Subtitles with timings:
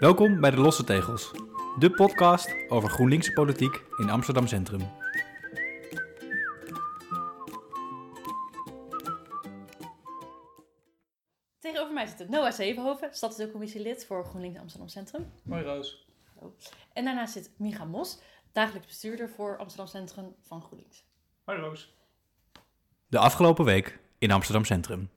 [0.00, 1.30] Welkom bij de Losse Tegels,
[1.78, 4.80] de podcast over GroenLinkse politiek in Amsterdam Centrum.
[11.58, 15.32] Tegenover mij zit Noah Zevenhoven, stadsdeelcommissielid voor GroenLinks Amsterdam Centrum.
[15.44, 16.06] Mooi Roos.
[16.92, 18.20] En daarnaast zit Micha Mos,
[18.52, 21.04] dagelijks bestuurder voor Amsterdam Centrum van GroenLinks.
[21.44, 21.94] Hoi Roos.
[23.06, 25.10] De afgelopen week in Amsterdam Centrum.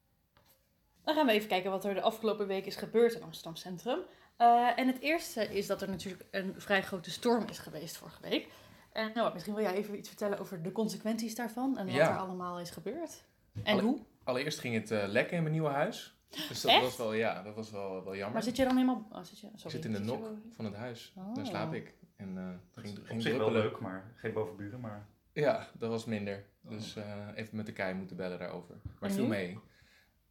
[1.04, 4.00] Dan gaan we even kijken wat er de afgelopen week is gebeurd in Amsterdam Centrum.
[4.44, 8.22] Eh, en het eerste is dat er natuurlijk een vrij grote storm is geweest vorige
[8.22, 8.48] week.
[8.94, 12.12] En Noah, misschien wil jij even iets vertellen over de consequenties daarvan en wat Ja.
[12.12, 13.24] er allemaal is gebeurd.
[13.64, 14.00] En Alle- hoe?
[14.24, 16.18] Allereerst ging het eh, lekker in mijn nieuwe huis.
[16.30, 16.82] Dus dat Echt?
[16.82, 18.34] was wel, ja, dat was wel, wel jammer.
[18.34, 19.08] Maar zit je dan helemaal...
[19.12, 21.14] Oh, zit je, sorry, ik zit in de nok wel- van het huis.
[21.18, 21.36] Oh.
[21.36, 21.94] Daar slaap ik.
[22.16, 24.80] En eh het ging, Op ging zich wel leuk, maar geen bovenburen.
[24.80, 26.46] Maar Ja, dat was minder.
[26.66, 26.72] Oh.
[26.72, 28.76] Dus eh, even met de kei moeten bellen daarover.
[28.84, 29.30] Maar En het viel nu?
[29.30, 29.60] mee.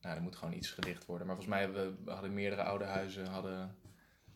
[0.00, 1.26] Nou, er moet gewoon iets gedicht worden.
[1.26, 3.76] Maar volgens mij we, we hadden meerdere oude huizen hadden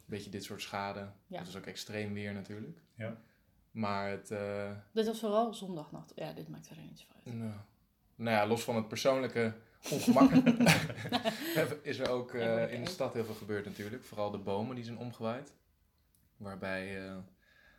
[0.06, 1.08] beetje dit soort schade.
[1.26, 1.38] Ja.
[1.38, 2.78] Het was ook extreem weer natuurlijk.
[2.94, 3.16] Ja.
[3.70, 6.12] Maar het, eh, Dit was vooral zondagnacht.
[6.14, 7.34] Ja, dit maakt verder niet zoveel uit.
[7.34, 7.52] nou,
[8.14, 9.54] nou ja, los van het persoonlijke
[9.90, 10.30] ongemak
[11.82, 14.04] is er ook eh, in de stad heel veel gebeurd natuurlijk.
[14.04, 15.52] Vooral de bomen die zijn omgewaaid.
[16.36, 17.16] Waarbij eh,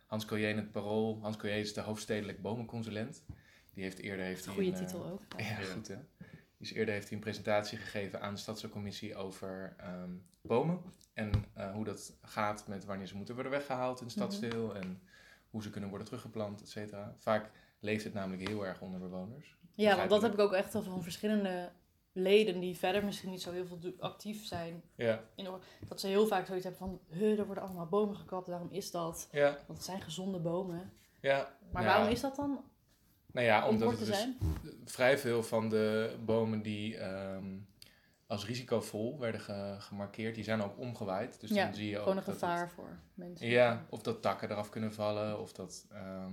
[0.06, 3.24] Hans Collier in het parool, Hans Collier is de hoofdstedelijk bomenconsulent.
[3.74, 5.22] Die heeft eerder heeft hij Goede een, titel ook.
[5.36, 5.64] Ja, Ja.
[5.64, 5.96] goed hè.
[6.58, 10.80] Dus eerder heeft hij een presentatie gegeven aan de stadscommissie over ehm, bomen.
[11.14, 14.24] En eh, hoe dat gaat met wanneer ze moeten worden weggehaald in het Mhm.
[14.26, 14.74] stadsdeel.
[14.74, 15.02] En
[15.50, 17.14] hoe ze kunnen worden teruggeplant, et cetera.
[17.18, 19.56] Vaak leeft het namelijk heel erg onder bewoners.
[19.74, 21.70] Ja, want dat heb ik ook echt al van verschillende
[22.12, 24.82] leden die verder misschien niet zo heel veel actief zijn.
[24.94, 28.16] Ja, In de, dat ze heel vaak zoiets hebben van, "Huh, er worden allemaal bomen
[28.16, 29.28] gekapt, waarom is dat?
[29.32, 30.92] ja, Want het zijn gezonde bomen.
[31.20, 31.56] ja.
[31.72, 31.88] Maar Ja.
[31.88, 32.64] waarom is dat dan
[33.38, 34.36] Nou ja, om omdat het te dus zijn?
[34.84, 37.56] vrij veel van de bomen die ehm,
[38.26, 41.40] als risicovol werden ge- gemarkeerd, die zijn ook omgewaaid.
[41.40, 43.46] Dus Ja, dan zie je ook Gewoon een dat het- gevaar voor mensen.
[43.48, 45.86] Ja, of dat takken eraf kunnen vallen, of dat...
[45.90, 46.32] ehm,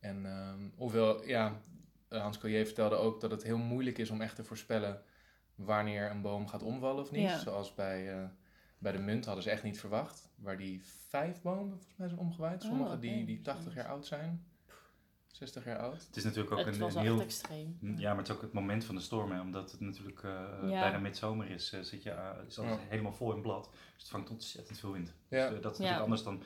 [0.00, 1.60] en ehm, hoewel, ja,
[2.08, 5.02] Hans Collier vertelde ook dat het heel moeilijk is om echt te voorspellen
[5.54, 7.22] wanneer een boom gaat omvallen of niet.
[7.28, 7.38] Ja.
[7.38, 8.24] Zoals bij, eh,
[8.78, 10.28] bij de munt hadden ze echt niet verwacht.
[10.36, 12.62] Waar die vijf bomen volgens mij zijn omgewaaid.
[12.62, 13.00] Sommige Oh, oké.
[13.00, 14.44] die, die 80 jaar oud zijn.
[15.34, 16.06] 60 jaar oud.
[16.06, 17.20] het is natuurlijk ook Het een, was een heel...
[17.20, 17.78] extreem.
[17.80, 19.30] Ja, maar het is ook het moment van de storm.
[19.32, 20.30] Hè, omdat het natuurlijk eh,
[20.62, 20.80] Ja.
[20.80, 21.72] bijna midzomer is.
[21.72, 22.78] eh, zit je, eh, is alles Ja.
[22.88, 23.70] helemaal vol in blad.
[23.72, 25.14] Dus het vangt ontzettend veel wind.
[25.28, 25.48] Ja.
[25.50, 26.42] Dus, dat is natuurlijk anders dan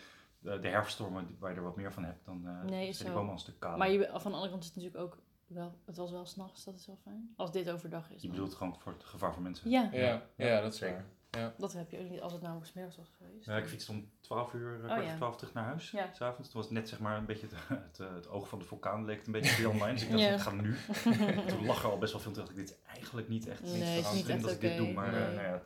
[0.60, 2.24] de herfststormen die- waar je er wat meer van hebt.
[2.24, 3.12] Dan eh Nee, is zijn die zo.
[3.12, 3.78] bomen al een stuk kaler.
[3.78, 6.64] Maar je, van de andere kant is het natuurlijk ook wel, het was wel s'nachts,
[6.64, 7.32] dat is wel fijn.
[7.36, 8.22] Als dit overdag is.
[8.22, 9.70] Je bedoelt gewoon voor het gevaar voor mensen.
[9.70, 11.04] Ja, Ja, ja, Ja, dat is zeker.
[11.38, 11.54] Ja.
[11.58, 13.46] dat heb je ook niet als het namelijk smiddags was geweest.
[13.46, 15.08] Ja, ik fietste om 12 uur, eh, kwart Oh, ja.
[15.08, 15.90] voor 12 terug naar huis.
[15.90, 16.10] Ja.
[16.14, 16.50] S avonds.
[16.50, 18.64] Toen was het net zeg maar een beetje het, het, eh, het oog van de
[18.64, 19.92] vulkaan leek een beetje weer online.
[19.92, 20.34] Dus ik dacht, Ja.
[20.34, 20.76] ik ga nu.
[21.48, 22.32] Toen lag er al best wel veel.
[22.32, 24.92] Toen dacht ik, dit is eigenlijk niet echt Nee, niet echt dat ik dit doe.
[24.92, 25.34] Maar eh, nee.
[25.34, 25.62] nou ja, het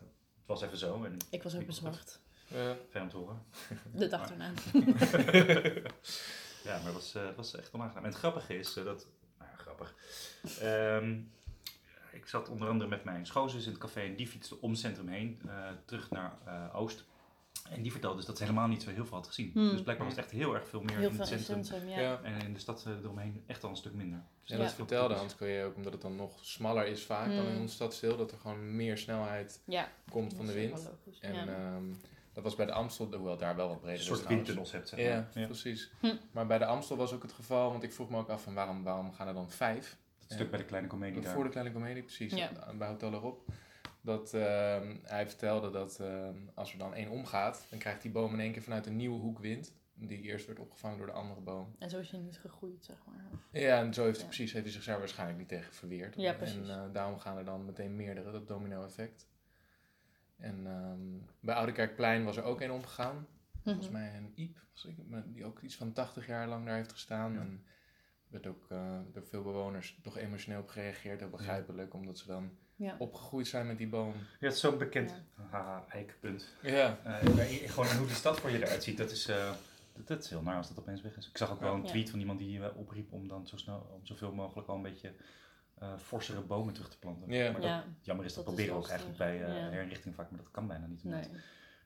[0.47, 1.05] was even zo.
[1.05, 2.21] En Ik was ook bezorgd.
[2.47, 2.77] Ja.
[2.91, 3.43] fijn om te horen.
[3.95, 4.51] De dag erna.
[6.65, 8.05] Ja, maar het was, eh, het was echt onaangenaam.
[8.05, 9.07] En het grappige is dat...
[9.39, 9.95] Nou ja, grappig.
[10.61, 11.21] Ehm,
[12.23, 15.09] ik zat onder andere met mijn schoonzus in het café en die fietste om centrum
[15.09, 17.05] heen, eh, terug naar eh, Oost.
[17.71, 19.51] En die vertelde dus dat ze helemaal niet zo heel veel had gezien.
[19.53, 19.71] Hmm.
[19.71, 21.65] Dus blijkbaar was het echt heel erg veel meer Heel in het in het centrum.
[21.65, 22.01] centrum, ja.
[22.01, 22.21] Ja.
[22.23, 24.23] En in de stad eh, eromheen echt al een stuk minder.
[24.43, 24.63] Dus En Ja.
[24.65, 27.61] dat vertelde Hans Collier ook, omdat het dan nog smaller is vaak dan in Mm.
[27.61, 28.17] ons stadsdeel.
[28.17, 30.91] Dat er gewoon meer snelheid Ja, komt van de wind.
[31.21, 31.47] En ja.
[31.47, 31.85] ehm,
[32.33, 34.07] dat was bij de Amstel, hoewel daar wel wat breder Een is.
[34.07, 34.49] soort trouwens.
[34.49, 35.41] windtunnels hebt, zeg Ja, maar.
[35.43, 35.47] Ja.
[35.47, 35.91] precies.
[36.01, 36.15] Hm.
[36.33, 38.55] Maar bij de Amstel was ook het geval, want ik vroeg me ook af van
[38.55, 39.97] waarom, waarom gaan er dan vijf?
[40.33, 41.33] Het stuk bij de kleine comedie daar.
[41.35, 42.33] Voor de kleine comedie, precies.
[42.35, 42.51] Ja.
[42.79, 43.45] Bij Hotel erop.
[44.01, 48.33] Dat ehm, hij vertelde dat ehm, als er dan één omgaat, dan krijgt die boom
[48.33, 49.73] in één keer vanuit een nieuwe hoek wind.
[49.95, 51.75] Die eerst werd opgevangen door de andere boom.
[51.79, 53.25] En zo is je niet gegroeid, zeg maar.
[53.63, 54.33] Ja, en zo heeft hij Ja.
[54.35, 56.15] precies heeft hij zich daar waarschijnlijk niet tegen verweerd.
[56.17, 56.69] Ja, precies.
[56.69, 59.29] En eh, daarom gaan er dan meteen meerdere, dat domino-effect.
[60.39, 63.27] En ehm, bij Oudekerkplein was er ook één omgegaan.
[63.63, 63.99] Volgens Mhm.
[63.99, 66.93] mij een Iep, was ik, maar die ook iets van 80 jaar lang daar heeft
[66.93, 67.33] gestaan.
[67.33, 67.41] Ja.
[67.41, 67.65] En
[68.33, 71.21] werd ook eh, door veel bewoners toch emotioneel op gereageerd.
[71.21, 72.95] Heel begrijpelijk, omdat ze dan Ja.
[72.99, 74.13] opgegroeid zijn met die boom.
[74.13, 75.43] Ja, het is zo'n bekend Ja.
[75.51, 76.55] haha, eikpunt.
[76.63, 79.53] Ja, Eh, gewoon hoe die stad voor je eruit ziet, dat is, eh,
[79.93, 81.29] dat, dat is heel naar als dat opeens weg is.
[81.29, 81.89] Ik zag ook wel een Ja.
[81.89, 85.13] tweet van iemand die opriep om dan zo snel, om zoveel mogelijk al een beetje
[85.79, 87.33] eh forsere bomen terug te planten.
[87.33, 87.51] Ja.
[87.53, 89.69] Maar dat, ja, jammer is dat, proberen we ook eigenlijk bij eh, ja.
[89.69, 91.03] herinrichting vaak, maar dat kan bijna niet.
[91.05, 91.41] omdat nee.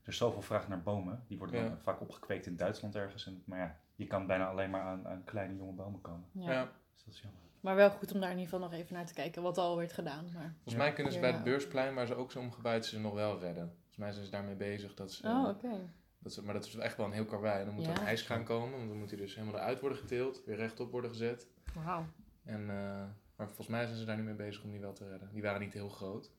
[0.07, 1.69] Er is zoveel vraag naar bomen, die worden Ja.
[1.69, 3.27] dan vaak opgekweekt in Duitsland ergens.
[3.27, 6.27] En, maar ja, je kan bijna alleen maar aan, aan kleine jonge bomen komen.
[6.33, 6.51] Ja.
[6.53, 6.65] ja.
[6.93, 7.41] Dus dat is jammer.
[7.61, 9.77] Maar wel goed om daar in ieder geval nog even naar te kijken wat al
[9.77, 10.25] werd gedaan.
[10.35, 10.53] Maar...
[10.55, 13.39] Volgens mij kunnen ze bij het beursplein, waar ze ook zo omgebouwd zijn, nog wel
[13.41, 13.73] redden.
[13.77, 14.95] Volgens mij zijn ze daarmee bezig.
[14.95, 15.91] Dat ze, Oh, oké.
[16.19, 17.59] dat ze, maar dat is echt wel een heel karwei.
[17.61, 19.81] En dan moet er een ijs gaan komen, want dan moet hij dus helemaal eruit
[19.81, 20.43] worden geteeld.
[20.45, 21.47] Weer rechtop worden gezet.
[21.85, 22.07] Wauw.
[22.45, 23.05] En, eh,
[23.37, 25.29] maar volgens mij zijn ze daar nu mee bezig om die wel te redden.
[25.33, 26.31] Die waren niet heel groot.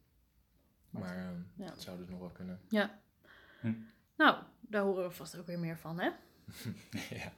[0.90, 1.66] Maar eh, Ja.
[1.66, 2.60] dat zou dus nog wel kunnen.
[2.70, 3.00] Ja.
[3.68, 4.24] Hm.
[4.24, 6.10] Nou, daar horen we vast ook weer meer van, hè?
[7.18, 7.32] ja.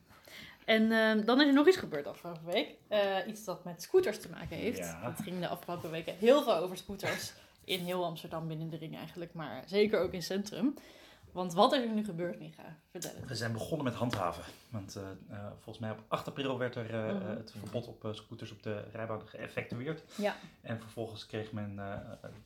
[0.66, 2.76] En ehm, dan is er nog iets gebeurd afgelopen week.
[2.88, 4.78] Eh, iets dat met scooters te maken heeft.
[4.78, 5.12] Ja.
[5.12, 7.34] Het ging de afgelopen weken heel veel over scooters.
[7.64, 9.34] In heel Amsterdam, binnen de ring eigenlijk.
[9.34, 10.74] Maar zeker ook in het centrum.
[11.32, 12.78] Want wat is er nu gebeurd, Micha?
[12.92, 13.28] Vertel het.
[13.28, 14.44] We zijn begonnen met handhaven.
[14.70, 15.04] Want eh,
[15.38, 17.28] eh, volgens mij op 8 april werd er Mhm.
[17.28, 20.04] het verbod op scooters op de rijbaan geëffectueerd.
[20.18, 20.36] Ja.
[20.62, 21.80] En vervolgens kreeg men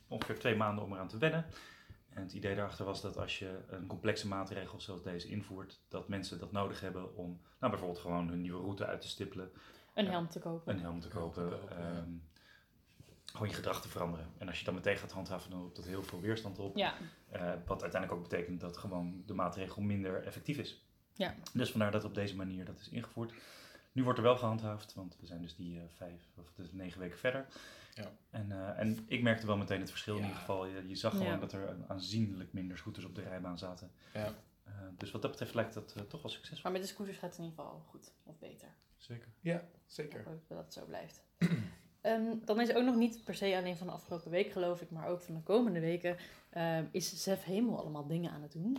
[0.08, 1.46] ongeveer twee maanden om eraan te wennen.
[2.14, 6.08] En het idee daarachter was dat als je een complexe maatregel zoals deze invoert, dat
[6.08, 9.52] mensen dat nodig hebben om nou, bijvoorbeeld gewoon hun nieuwe route uit te stippelen,
[9.94, 10.74] Een helm te kopen.
[10.74, 12.10] een helm te Helm te kopen, ehm,
[13.26, 14.28] gewoon je gedrag te veranderen.
[14.38, 16.78] En als je dan meteen gaat handhaven, dan roept dat heel veel weerstand op.
[16.78, 16.94] Ja,
[17.30, 20.86] Eh, wat uiteindelijk ook betekent dat gewoon de maatregel minder effectief is.
[21.14, 21.36] Ja.
[21.54, 23.34] Dus vandaar dat op deze manier dat is ingevoerd.
[23.92, 27.00] Nu wordt er wel gehandhaafd, want we zijn dus die eh, vijf of dus negen
[27.00, 27.46] weken verder.
[27.96, 28.12] Ja.
[28.30, 30.26] En, eh, en ik merkte wel meteen het verschil in Ja.
[30.28, 30.66] ieder geval.
[30.66, 31.38] Je, je zag gewoon Ja.
[31.38, 33.92] dat er aanzienlijk minder scooters op de rijbaan zaten.
[34.14, 36.64] Ja, Eh, dus wat dat betreft lijkt dat eh, toch wel succesvol.
[36.64, 38.12] maar met de scooters gaat het in ieder geval goed.
[38.24, 38.68] Of beter.
[38.98, 39.28] zeker.
[39.40, 40.20] Ja, zeker.
[40.20, 41.22] Ik hoop dat het zo blijft.
[42.02, 44.90] Ehm, dan is ook nog niet per se alleen van de afgelopen week, geloof ik,
[44.90, 46.18] maar ook van de komende weken.
[46.50, 48.78] ehm, is Zef Hemel allemaal dingen aan het doen?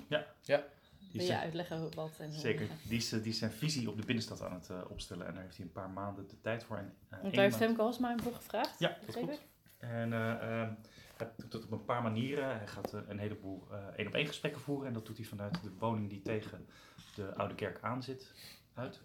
[1.15, 2.39] Die Wil je zijn- uitleggen wat en hoe?
[2.41, 2.67] Zeker.
[2.89, 5.27] Die is, eh, die is zijn visie op de binnenstad aan het eh, opstellen.
[5.27, 6.77] En daar heeft hij een paar maanden de tijd voor.
[6.77, 8.79] En, eh, Want daar heeft Femke Halsma hem voor gevraagd.
[8.79, 9.43] Ja, dat klopt.
[9.79, 10.31] En eh,
[10.61, 10.73] ehm,
[11.17, 12.57] hij doet dat op een paar manieren.
[12.57, 14.87] Hij gaat een heleboel eh, één op één gesprekken voeren.
[14.87, 16.67] En dat doet hij vanuit de woning die tegen
[17.15, 18.33] de Oude Kerk aan zit
[18.75, 19.01] uit.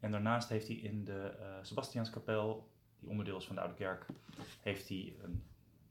[0.00, 1.32] En daarnaast heeft hij in de
[1.62, 4.06] Sebastianskapel, die onderdeel is van de Oude Kerk,
[4.60, 5.42] heeft hij een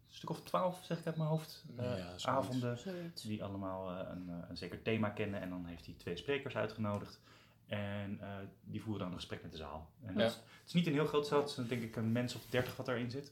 [0.10, 2.28] stuk of twaalf, zeg ik uit mijn hoofd, Ja, zoiets.
[2.28, 2.78] avonden.
[2.78, 3.22] Zoiets.
[3.22, 5.42] Die allemaal eh, een, eh, een zeker thema kennen.
[5.42, 7.22] En dan heeft hij twee sprekers uitgenodigd.
[7.68, 8.28] En eh,
[8.64, 9.90] die voeren dan een gesprek met de zaal.
[10.06, 10.20] En Ja.
[10.20, 11.40] dat is, het is niet een heel groot zaal.
[11.40, 13.32] Het is denk ik een mens of dertig wat daarin zit.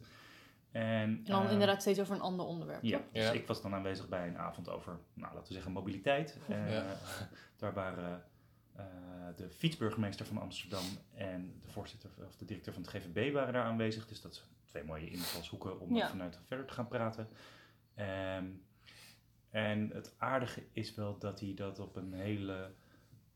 [0.71, 2.83] En, En dan eh, inderdaad steeds over een ander onderwerp.
[2.83, 3.31] Ja, dus Ja.
[3.31, 6.37] ik was dan aanwezig bij een avond over, nou, laten we zeggen, mobiliteit.
[6.47, 6.81] En, Ja.
[6.81, 7.21] eh,
[7.59, 8.23] daar waren
[8.77, 8.83] eh,
[9.35, 10.83] de fietsburgemeester van Amsterdam
[11.13, 14.07] en de voorzitter of de directeur van het GVB waren daar aanwezig.
[14.07, 16.09] Dus dat zijn twee mooie invalshoeken om Ja.
[16.09, 17.27] vanuit verder te gaan praten.
[17.95, 18.45] Ehm,
[19.49, 22.71] en het aardige is wel dat hij dat op een hele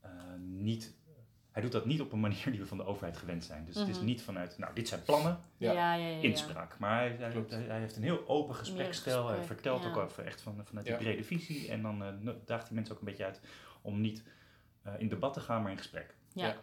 [0.00, 0.94] eh, niet.
[1.50, 3.64] Hij doet dat niet op een manier die we van de overheid gewend zijn.
[3.64, 4.04] Dus het is Mhm.
[4.04, 5.72] niet vanuit, nou, dit zijn plannen, Ja.
[5.72, 6.16] Ja, ja, ja.
[6.16, 6.22] ja.
[6.22, 6.78] inspraak.
[6.78, 7.50] Maar hij, hij, Klopt.
[7.50, 9.28] hij- hij heeft een heel open gespreksstijl.
[9.28, 9.88] Hij vertelt ja.
[9.88, 10.96] ook over echt van, vanuit Ja.
[10.96, 11.68] die brede visie.
[11.70, 13.40] En dan eh, daagt hij mensen ook een beetje uit
[13.82, 14.22] om niet
[14.82, 16.16] eh, in debat te gaan, maar in gesprek.
[16.32, 16.56] Ja.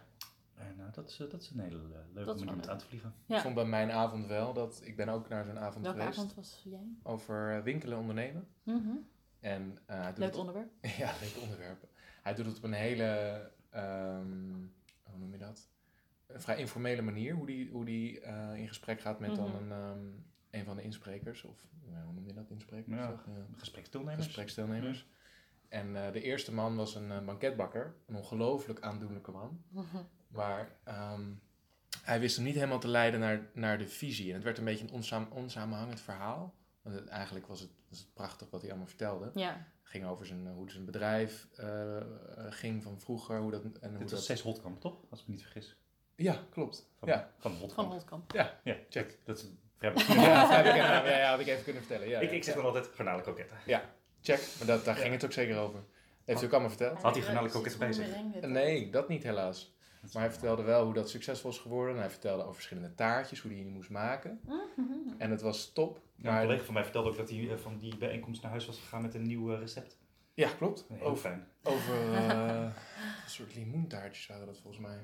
[0.54, 1.80] En eh, dat, is, eh, dat is een hele
[2.12, 3.14] leuke manier om het aan te vliegen.
[3.26, 3.36] Ja.
[3.36, 6.18] Ik vond bij mijn avond wel dat ik ben ook naar zo'n avond Welke geweest
[6.18, 6.88] avond was jij?
[7.02, 8.48] over winkelen en ondernemen.
[9.40, 10.70] En eh, hij doet Leuk het- onderwerp.
[10.80, 11.88] Ja, leuk onderwerp.
[12.22, 14.52] Hij doet het op een hele, ehm,
[15.02, 15.68] hoe noem je dat?
[16.26, 19.56] Een vrij informele manier, hoe die, hoe die eh, in gesprek gaat met dan Mhm.
[19.56, 19.98] een, ehm,
[20.50, 21.44] een van de insprekers.
[21.44, 21.66] Of
[22.04, 22.96] hoe noem je dat, insprekers?
[22.96, 23.10] Ja.
[23.10, 25.06] Eh, Gespreksdeelnemers.
[25.70, 29.62] En eh, de eerste man was een eh, banketbakker, een ongelooflijk aandoenlijke man.
[30.28, 31.22] Maar ehm,
[32.02, 34.28] hij wist hem niet helemaal te leiden naar, naar de visie.
[34.28, 36.54] En het werd een beetje een onsaam, onsamenhangend verhaal.
[36.82, 39.30] Want het- eigenlijk was het, was het prachtig wat hij allemaal vertelde.
[39.34, 39.50] Ja.
[39.52, 42.02] Het ging over zijn, hoe zijn bedrijf eh, eh,
[42.48, 43.38] ging van vroeger.
[43.40, 44.10] Hoe dat, en hoe Dit dat...
[44.10, 44.96] was 6 Hotkamp, toch?
[45.10, 45.76] Als ik me niet vergis.
[46.16, 46.90] Ja, klopt.
[46.98, 47.30] Van, Ja.
[47.38, 48.32] van Van Hotkamp.
[48.32, 49.18] Ja, Ja, check.
[49.24, 49.92] Dat is een ja,
[50.64, 52.08] ja, ja, had ik even kunnen vertellen.
[52.08, 52.36] Ja, ik, ja.
[52.36, 53.56] ik zeg dan altijd garnalen kroketten.
[54.22, 55.80] Check, maar dat, daar ging het ook zeker over.
[56.24, 57.02] Heeft u ook allemaal verteld?
[57.02, 58.06] Had hij garnalen kroketten bij zich?
[58.40, 59.74] Nee, dat niet helaas.
[60.12, 61.96] Maar hij vertelde wel hoe dat succesvol is geworden.
[61.96, 64.40] Hij vertelde over verschillende taartjes, hoe die je moest maken.
[64.44, 64.92] Mhm.
[65.18, 66.00] En het was top.
[66.16, 68.66] Ja, een collega van mij vertelde ook dat hij eh, van die bijeenkomst naar huis
[68.66, 69.96] was gegaan met een nieuw eh, recept.
[70.34, 70.84] ja, klopt.
[70.88, 71.46] Heel Over, fijn.
[71.62, 72.62] over eh,
[73.24, 74.98] een soort limoentaartjes waren dat volgens mij.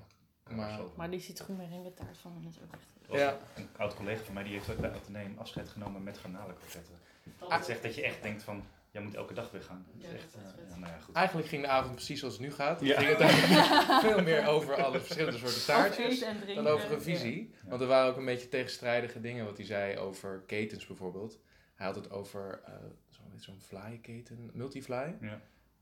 [0.51, 3.19] Maar, Maar die citroenmerengue taart van hem is ook echt...
[3.21, 3.39] Ja.
[3.55, 6.95] Een oud collega van mij die heeft ook bij Atheneum afscheid genomen met garnalenkroketten.
[7.39, 8.65] Dat echt dat je echt denkt van,
[8.97, 9.87] jij moet elke dag weer gaan.
[9.93, 11.15] Dat is echt, eh, ja, nou ja, goed.
[11.15, 12.81] Eigenlijk ging de avond precies zoals het nu gaat.
[12.81, 13.01] Ja.
[13.01, 16.25] Ging het veel meer over alle verschillende soorten taartjes.
[16.55, 17.51] Dan over een visie.
[17.63, 17.69] Ja.
[17.69, 21.39] Want er waren ook een beetje tegenstrijdige dingen wat hij zei over ketens bijvoorbeeld.
[21.75, 22.73] Hij had het over eh,
[23.11, 25.15] zo- zo'n fly-keten, multifly.
[25.21, 25.41] Ja.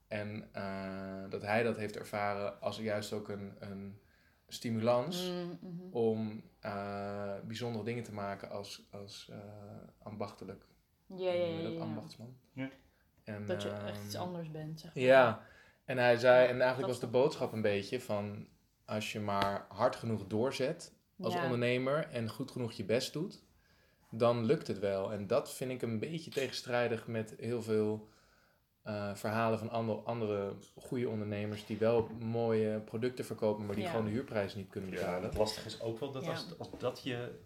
[0.09, 3.99] En eh, dat hij dat heeft ervaren als juist ook een, een
[4.49, 5.83] stimulans Mm, mhm.
[5.97, 9.38] om eh, bijzondere dingen te maken als, als eh,
[10.02, 10.64] ambachtelijk.
[11.06, 11.47] Ja, ja, hoe ja.
[11.47, 11.73] noem je dat?
[11.73, 11.85] ja, ja.
[11.85, 12.37] Ambachtsman.
[12.52, 12.71] Ja.
[13.25, 15.04] En, Dat je echt ehm, iets anders bent, zeg maar.
[15.04, 15.47] ja,
[15.85, 18.49] en hij zei, en eigenlijk Dat was de boodschap een beetje van
[18.85, 21.43] als je maar hard genoeg doorzet als Ja.
[21.43, 23.43] ondernemer en goed genoeg je best doet,
[24.11, 25.12] dan lukt het wel.
[25.12, 28.09] En dat vind ik een beetje tegenstrijdig met heel veel
[28.83, 33.90] eh, verhalen van andere, andere goede ondernemers die wel mooie producten verkopen, maar die Ja.
[33.90, 35.23] gewoon de huurprijs niet kunnen Ja, betalen.
[35.23, 36.31] het lastige is ook wel dat Ja.
[36.31, 37.38] als, als dat je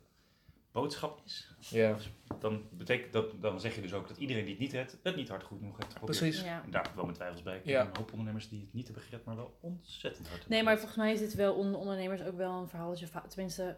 [0.81, 1.97] boodschap is, Ja,
[2.41, 5.17] dan betekent dat, dan zeg je dus ook dat iedereen die het niet redt, het
[5.17, 6.19] niet hard goed genoeg heeft geprobeerd.
[6.19, 6.43] precies.
[6.43, 6.63] Ja.
[6.65, 7.57] En daar heb ik wel mijn twijfels bij.
[7.57, 7.81] Ik Ja.
[7.81, 10.97] een hoop ondernemers die het niet hebben gered, maar wel ontzettend hard Nee, maar volgens
[10.97, 13.77] mij is dit wel onder ondernemers ook wel een verhaal dat je tenminste,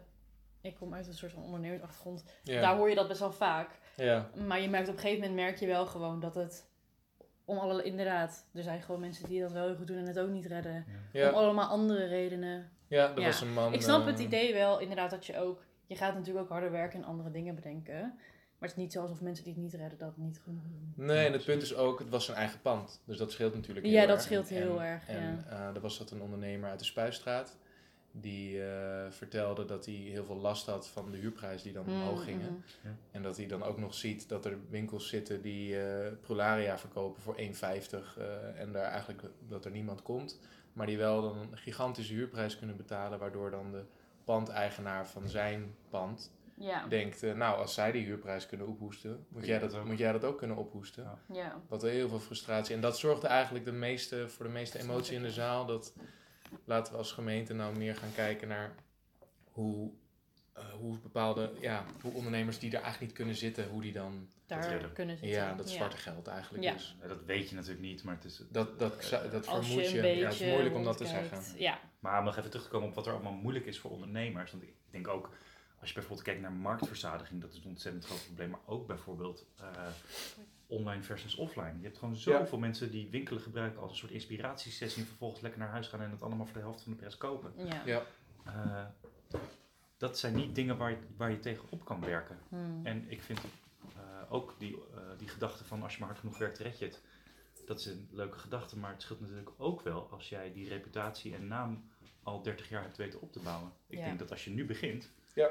[0.61, 2.23] ik kom uit een soort van ondernemersachtergrond.
[2.43, 2.61] Ja.
[2.61, 3.79] Daar hoor je dat best wel vaak.
[3.95, 4.29] ja.
[4.47, 6.69] Maar je merkt op een gegeven moment merk je wel gewoon dat het
[7.45, 10.19] om alle inderdaad, er zijn gewoon mensen die dat wel heel goed doen en het
[10.19, 10.85] ook niet redden.
[10.87, 12.69] Om Ja, allemaal andere redenen.
[12.87, 13.23] ja, Ja.
[13.25, 13.73] was een man...
[13.73, 16.71] Ik snap eh, het idee wel inderdaad dat je ook, je gaat natuurlijk ook harder
[16.71, 17.99] werken en andere dingen bedenken.
[18.57, 21.05] Maar het is niet zo alsof mensen die het niet redden dat niet genoeg doen.
[21.05, 23.01] Nee, en het punt is ook, het was zijn eigen pand.
[23.05, 24.21] Dus dat scheelt natuurlijk heel Ja, dat erg.
[24.25, 27.57] scheelt En- heel erg, En eh, er was dat een ondernemer uit de Spuistraat.
[28.11, 31.93] Die eh, vertelde dat hij heel veel last had van de huurprijs die dan Mm,
[31.93, 32.63] omhoog gingen.
[32.81, 32.93] mhm.
[33.11, 37.21] En dat hij dan ook nog ziet dat er winkels zitten die eh Prularia verkopen
[37.21, 38.17] voor 1,50.
[38.17, 40.39] eh, en daar eigenlijk dat er niemand komt.
[40.73, 43.19] Maar die wel dan een gigantische huurprijs kunnen betalen.
[43.19, 43.83] Waardoor dan de
[44.23, 47.23] pandeigenaar van zijn pand Ja, denkt...
[47.23, 50.37] eh, nou, als zij die huurprijs kunnen ophoesten, moet jij dat, moet jij dat ook
[50.37, 51.03] kunnen ophoesten.
[51.03, 51.19] Ja.
[51.35, 51.61] ja.
[51.67, 52.75] Wat heel veel frustratie.
[52.75, 55.65] En dat zorgde eigenlijk de meeste, voor de meeste emotie in de zaal.
[55.65, 55.93] Dat
[56.65, 58.75] laten we als gemeente nou meer gaan kijken naar
[59.51, 59.91] hoe,
[60.79, 64.69] hoe bepaalde, ja, hoe ondernemers die er eigenlijk niet kunnen zitten, hoe die dan, daar
[64.69, 64.93] redden.
[64.93, 65.37] kunnen zitten.
[65.37, 66.73] ja, dat zwarte geld eigenlijk Ja.
[66.73, 66.95] dus.
[67.01, 68.41] Ja, dat weet je natuurlijk niet, maar het is...
[68.49, 71.59] Dat, dat, zou- dat vermoed je Ja, het is moeilijk om dat te zeggen.
[71.59, 73.91] Ja, Maar om nog even terug te komen op wat er allemaal moeilijk is voor
[73.91, 74.51] ondernemers.
[74.51, 75.29] Want ik denk ook,
[75.79, 78.49] als je bijvoorbeeld kijkt naar marktverzadiging, dat is een ontzettend groot probleem.
[78.49, 79.65] Maar ook bijvoorbeeld eh,
[80.67, 81.73] online versus offline.
[81.77, 85.01] Je hebt gewoon zoveel mensen die winkelen gebruiken als een soort inspiratiesessie.
[85.01, 87.17] En vervolgens lekker naar huis gaan en het allemaal voor de helft van de prijs
[87.17, 87.53] kopen.
[87.57, 87.81] ja.
[87.85, 88.01] Ja,
[88.45, 88.85] Eh,
[90.01, 92.37] dat zijn niet dingen waar je, waar je tegen op kan werken.
[92.49, 92.85] Hmm.
[92.85, 93.39] En ik vind
[93.95, 96.85] eh, ook die, eh, die gedachte van als je maar hard genoeg werkt, red je
[96.85, 97.01] het.
[97.65, 101.35] Dat is een leuke gedachte, maar het scheelt natuurlijk ook wel als jij die reputatie
[101.35, 101.89] en naam
[102.23, 103.71] al 30 jaar hebt weten op te bouwen.
[103.87, 104.05] Ik Ja.
[104.05, 105.49] denk dat als je nu begint, Ja.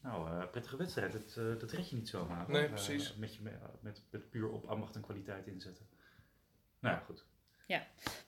[0.00, 2.50] nou, eh, prettige wedstrijd, dat, eh, dat red je niet zomaar.
[2.50, 3.14] Nee, precies.
[3.16, 3.42] met, je,
[3.80, 5.86] met, met puur op ambacht en kwaliteit inzetten.
[6.78, 7.24] Nou ja, goed.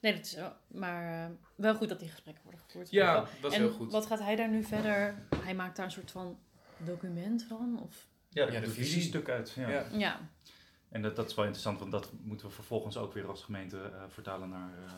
[0.00, 2.90] Nee, dat is wel, maar eh, wel goed dat die gesprekken worden gevoerd.
[2.90, 3.92] ja dat is en heel goed.
[3.92, 5.14] wat gaat hij daar nu verder?
[5.36, 6.38] Hij maakt daar een soort van
[6.76, 7.80] document van?
[7.82, 8.06] Of?
[8.28, 8.84] Ja, Ja, de de visie.
[8.84, 9.50] visiestuk uit.
[9.50, 9.68] Ja.
[9.68, 9.86] Ja.
[9.92, 10.20] Ja,
[10.88, 13.80] En dat, dat is wel interessant, want dat moeten we vervolgens ook weer als gemeente
[13.82, 14.92] eh, vertalen naar eh,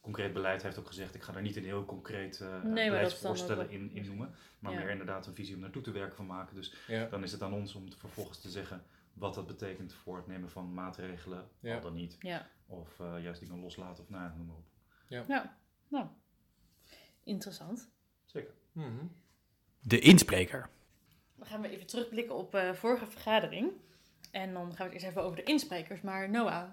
[0.00, 0.56] concreet beleid.
[0.62, 3.90] Hij heeft ook gezegd, ik ga daar niet een heel concreet eh dan beleidsvoorstellen in,
[3.94, 4.78] in noemen, maar Ja.
[4.78, 6.54] meer inderdaad een visie om naartoe te werken van maken.
[6.54, 7.04] Dus ja.
[7.06, 10.26] dan is het aan ons om te- vervolgens te zeggen wat dat betekent voor het
[10.26, 11.74] nemen van maatregelen, Ja.
[11.74, 12.16] al dan niet.
[12.20, 12.48] ja.
[12.66, 14.66] Of eh, juist dingen loslaten of nou, noem maar op.
[15.08, 15.56] Ja,
[15.88, 16.06] nou,
[17.24, 17.90] interessant.
[18.24, 18.54] Zeker.
[18.72, 19.06] Mhm.
[19.80, 20.68] De inspreker.
[21.36, 23.72] Dan gaan we even terugblikken op eh vorige vergadering.
[24.30, 26.00] En dan gaan we het eerst even over de insprekers.
[26.00, 26.70] Maar Noah,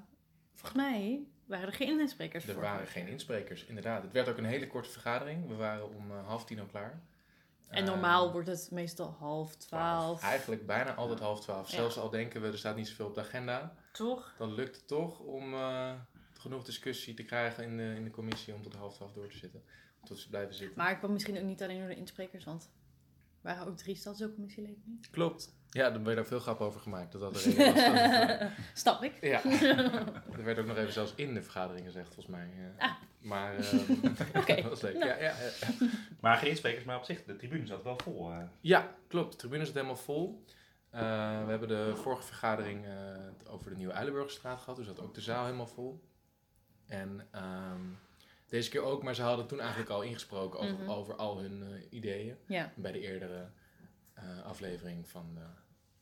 [0.54, 4.04] volgens mij waren er geen insprekers Er waren geen insprekers, inderdaad.
[4.04, 5.48] Het werd ook een hele korte vergadering.
[5.48, 7.02] We waren om eh, half tien al klaar.
[7.72, 10.22] En Eh, normaal wordt het meestal half twaalf.
[10.24, 11.70] Eigenlijk bijna altijd half twaalf.
[11.70, 11.76] Ja.
[11.76, 13.76] Zelfs al denken we, er staat niet zoveel op de agenda.
[13.92, 14.34] Toch?
[14.38, 15.94] Dan lukt het toch om eh,
[16.34, 19.38] genoeg discussie te krijgen in de, in de commissie om tot half twaalf door te
[19.38, 19.64] zitten.
[20.04, 20.78] Tot ze blijven zitten.
[20.78, 22.70] Maar ik kwam misschien ook niet alleen door de insprekers, want
[23.42, 25.10] waren ook drie stadscommissieleden niet.
[25.10, 25.56] Klopt.
[25.70, 27.12] Ja, daar werd ook veel grap over gemaakt.
[27.12, 28.50] Dat dat de reden was.
[28.74, 29.14] Snap ik.
[29.22, 29.44] ja.
[30.38, 32.50] er werd ook nog even zelfs in de vergadering gezegd, volgens mij.
[32.78, 32.86] eh.
[32.88, 32.94] Ah.
[33.20, 33.74] Maar eh,
[34.42, 34.56] Oké.
[34.56, 34.94] dat was leuk.
[34.94, 35.08] Nou.
[35.08, 35.88] Ja, ja, ja.
[36.20, 38.32] Maar geen insprekers, maar op zich, de tribune zat wel vol.
[38.32, 38.38] eh.
[38.62, 39.32] Ja, klopt.
[39.32, 40.44] De tribune zit helemaal vol.
[40.90, 41.00] Eh,
[41.44, 42.92] we hebben de vorige vergadering eh,
[43.54, 44.76] over de Nieuwe Eilenburgerstraat gehad.
[44.76, 46.04] Dus zat ook de zaal helemaal vol.
[46.88, 47.82] En ehm,
[48.52, 50.90] deze keer ook, maar ze hadden toen eigenlijk al ingesproken over, Mhm.
[50.90, 52.36] over al hun eh, ideeën.
[52.46, 52.72] Ja.
[52.76, 53.50] Bij de eerdere
[54.14, 55.42] eh, aflevering van de,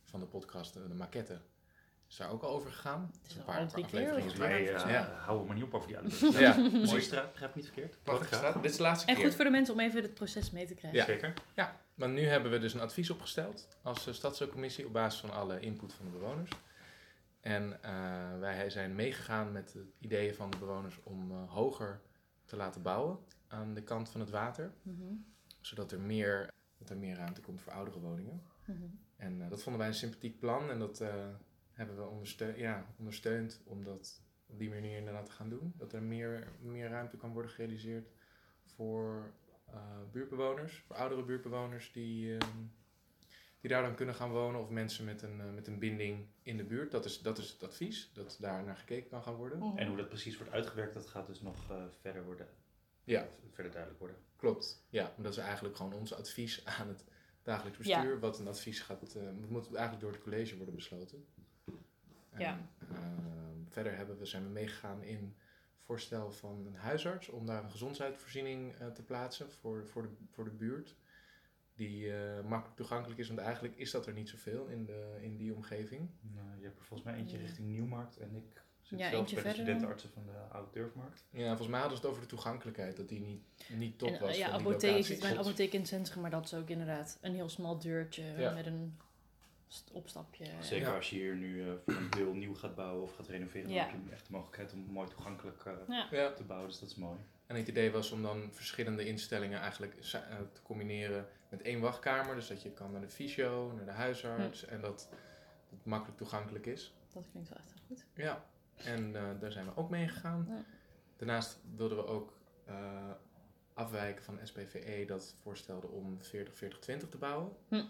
[0.04, 1.40] van de podcast, eh, de maquette.
[2.10, 3.12] Is daar ook al over gegaan.
[3.28, 5.10] is een al drie keer afleveringen Ja.
[5.10, 7.66] eh, houden we maar niet op over die oude Ja, Mooie straat, begrijp ik niet
[7.66, 7.98] verkeerd.
[8.04, 8.54] Prachtige straat.
[8.62, 9.26] Dit is de laatste En keer.
[9.26, 11.00] goed voor de mensen om even het proces mee te krijgen.
[11.00, 11.06] Ja.
[11.06, 11.34] Zeker.
[11.56, 15.32] Ja, maar nu hebben we dus een advies opgesteld als uh, stadscommissie op basis van
[15.32, 16.50] alle input van de bewoners.
[17.42, 22.02] En eh, wij zijn meegegaan met de ideeën van de bewoners om eh, hoger
[22.50, 24.72] te laten bouwen aan de kant van het water.
[24.82, 25.14] Mhm,
[25.62, 28.42] Zodat er meer, dat er meer ruimte komt voor oudere woningen.
[28.66, 28.78] mhm.
[29.16, 31.28] En eh, dat vonden wij een sympathiek plan en dat eh,
[31.74, 35.74] hebben we ondersteund, ja, ondersteund om dat op die manier inderdaad te gaan doen.
[35.78, 38.12] Dat er meer, meer ruimte kan worden gerealiseerd
[38.64, 39.34] voor
[39.66, 39.80] eh,
[40.12, 42.58] buurtbewoners, voor oudere buurtbewoners die, ehm,
[43.60, 46.58] die daar dan kunnen gaan wonen of mensen met een, eh, met een binding in
[46.58, 46.92] de buurt.
[46.92, 49.58] Dat is, dat is het advies, dat daar naar gekeken kan gaan worden.
[49.58, 49.78] Mhm.
[49.78, 52.48] En hoe dat precies wordt uitgewerkt, dat gaat dus nog eh, verder worden.
[53.04, 53.28] Ja.
[53.52, 54.18] Verder duidelijk worden.
[54.36, 57.04] Klopt, ja, omdat is eigenlijk gewoon ons advies aan het
[57.44, 58.20] dagelijks bestuur.
[58.20, 61.26] Wat een advies gaat, eh, moet eigenlijk door het college worden besloten.
[62.30, 62.70] En, Ja.
[62.80, 65.36] ehm, verder hebben we, zijn we meegegaan in
[65.80, 70.44] voorstel van een huisarts om daar een gezondheidsvoorziening eh, te plaatsen voor, voor, de, voor
[70.44, 70.96] de buurt.
[71.80, 73.28] Die eh, makkelijk toegankelijk is.
[73.28, 76.10] Want eigenlijk is dat er niet zoveel in, de, in die omgeving.
[76.22, 77.44] Nou, je hebt er volgens mij eentje Ja.
[77.44, 81.24] richting Nieuwmarkt en ik zit Ja, zelf eentje bij de studentenartsen van de Oude Durfmarkt.
[81.30, 82.98] Ja, volgens mij hadden ze het over de toegankelijkheid.
[82.98, 85.32] Dat die niet, niet top En, was eh, ja, van die apotheek, ik zit bij
[85.32, 88.54] een apotheek in het centrum, maar dat is ook inderdaad een heel smal deurtje Ja.
[88.54, 88.98] met een
[89.68, 90.46] st- opstapje.
[90.62, 90.96] Zeker Ja.
[90.96, 93.84] als je hier nu eh, voor een deel nieuw gaat bouwen of gaat renoveren, Ja.
[93.86, 96.70] dan heb je echt de mogelijkheid om mooi toegankelijk eh, te bouwen.
[96.70, 97.18] Dus dat is mooi.
[97.50, 100.20] En het idee was om dan verschillende instellingen eigenlijk eh,
[100.54, 102.36] te combineren met één wachtkamer.
[102.36, 105.10] Dus dat je kan naar de fysio, naar de huisarts en dat
[105.70, 106.94] het makkelijk toegankelijk is.
[107.14, 108.06] Dat klinkt wel echt heel goed.
[108.14, 110.46] Ja, en eh, daar zijn we ook mee gegaan.
[110.50, 110.64] Ja.
[111.18, 113.12] Daarnaast wilden we ook eh,
[113.74, 116.30] afwijken van SPVE dat voorstelde om 40-40-20
[117.10, 117.52] te bouwen.
[117.68, 117.84] Hm.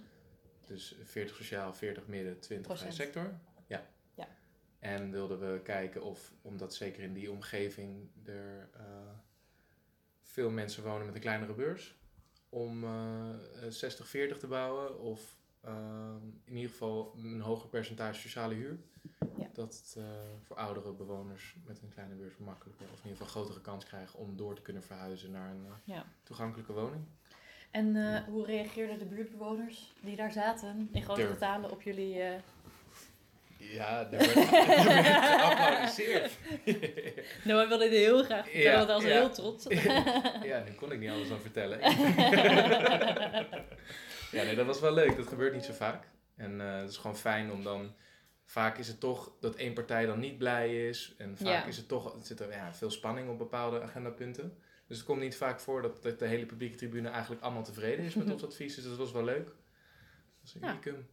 [0.68, 2.94] Dus 40 sociaal, 40 midden, 20 vrije Procent.
[2.94, 3.40] sector.
[3.68, 3.86] Ja.
[4.14, 4.28] Ja.
[4.80, 8.70] En wilden we kijken of, omdat zeker in die omgeving er
[10.32, 11.96] veel mensen wonen met een kleinere beurs,
[12.50, 13.30] om eh
[14.34, 18.78] 60-40 te bouwen of ehm, in ieder geval een hoger percentage sociale huur.
[19.38, 19.48] Ja.
[19.54, 20.04] Dat het eh,
[20.44, 24.20] voor oudere bewoners met een kleine beurs makkelijker of in ieder geval grotere kans krijgen
[24.20, 26.06] om door te kunnen verhuizen naar een eh, Ja.
[26.24, 27.04] toegankelijke woning.
[27.72, 32.20] En eh, hoe reageerden de buurtbewoners die daar zaten in grote getalen op jullie...
[32.22, 32.40] eh,
[33.62, 34.32] Ja, daar werd,
[35.40, 36.32] geapplaudiseerd.
[37.46, 39.10] Nou, hij wilde dit heel graag vertellen, Ja, want hij was ja.
[39.20, 39.66] heel trots.
[40.52, 41.80] ja, nu kon ik niet alles aan vertellen.
[44.32, 45.16] ja, nee, dat was wel leuk.
[45.18, 46.08] Dat gebeurt niet zo vaak.
[46.36, 47.94] En eh het is gewoon fijn om dan...
[48.44, 51.16] Vaak is het toch dat één partij dan niet blij is.
[51.18, 51.66] En vaak Ja.
[51.66, 52.14] is het toch...
[52.14, 54.58] Het zit er ja, veel spanning op bepaalde agendapunten.
[54.88, 58.06] Dus het komt niet vaak voor dat, dat de hele publieke tribune eigenlijk allemaal tevreden
[58.06, 58.76] is met ons advies.
[58.76, 59.46] Dus dat was wel leuk.
[59.46, 59.56] Dat
[60.42, 60.70] was een Ja.
[60.72, 61.08] unicum.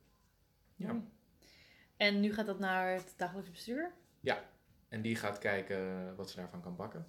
[0.77, 1.01] Ja.
[1.97, 3.93] En nu gaat dat naar het dagelijks bestuur?
[4.89, 7.07] En die gaat kijken wat ze daarvan kan bakken.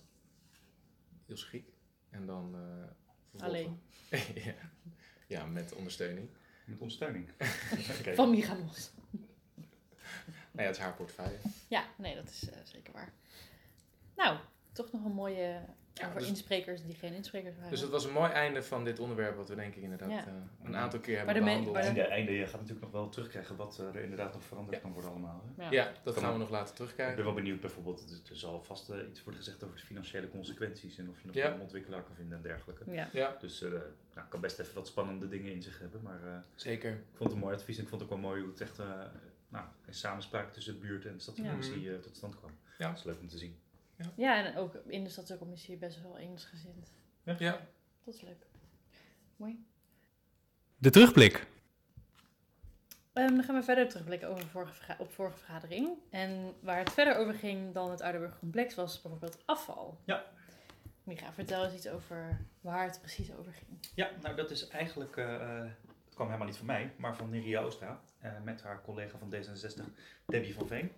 [1.25, 1.73] Heel schiek.
[2.09, 3.43] En dan eh.
[3.43, 3.81] Alleen.
[4.45, 4.53] ja.
[5.27, 6.29] ja, met ondersteuning.
[6.65, 7.29] Met ondersteuning.
[7.99, 8.15] Oké.
[8.15, 8.91] Van Migamos.
[9.11, 9.21] Nou
[10.51, 11.37] ja, het is haar portefeuille.
[11.67, 13.13] Ja, nee, dat is eh, zeker waar.
[14.15, 14.37] Nou,
[14.71, 15.61] toch nog een mooie
[15.97, 17.69] Ja, over dus- insprekers die geen insprekers waren.
[17.69, 20.25] Dus het was een mooi einde van dit onderwerp, wat we denk ik inderdaad Ja.
[20.27, 20.33] eh,
[20.63, 21.73] een aantal keer hebben behandeld.
[21.73, 24.43] maar En de einde, je gaat natuurlijk nog wel terugkrijgen wat eh, er inderdaad nog
[24.43, 24.81] veranderd Ja.
[24.81, 25.43] kan worden allemaal.
[25.57, 25.63] Hè?
[25.63, 25.71] ja.
[25.71, 27.15] Ja, dat Kan gaan we nog laten Ik terugkijken.
[27.15, 30.97] ben wel benieuwd bijvoorbeeld, er- zal vast eh, iets worden gezegd over de financiële consequenties
[30.97, 31.53] en of je nog Ja.
[31.53, 32.83] een ontwikkelaar kan vinden en dergelijke.
[32.91, 33.09] Ja.
[33.13, 33.71] Ja, Dus eh
[34.13, 36.91] nou, kan best even wat spannende dingen in zich hebben, maar eh, zeker.
[36.91, 38.61] ik vond het een mooi advies en ik vond het ook wel mooi hoe het
[38.61, 38.85] echt eh,
[39.49, 42.51] nou, in samenspraak tussen de buurt en de stadscommissie eh, tot stand kwam.
[42.77, 42.87] Ja.
[42.87, 43.55] Dat is leuk om te zien.
[44.15, 46.91] Ja, en ook in de stadscommissie best wel eensgezind.
[47.23, 47.67] Ja.
[48.03, 48.45] Dat is leuk.
[49.35, 49.65] Mooi.
[50.77, 51.47] De terugblik.
[53.13, 55.89] Ehm, dan gaan we verder terugblikken over vorige op vorige vergadering.
[56.09, 59.99] En waar het verder over ging dan het Ouderburg complex was bijvoorbeeld afval.
[60.05, 60.25] Ja.
[61.03, 63.91] Micha, vertel eens iets over waar het precies over ging.
[63.95, 65.71] Ja, nou dat is eigenlijk, eh, eh,
[66.05, 69.33] het kwam helemaal niet van mij, maar van Niria Oostra eh, met haar collega van
[69.33, 69.83] D66,
[70.25, 70.91] Debbie van Veen.